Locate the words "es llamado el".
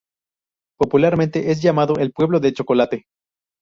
1.51-2.11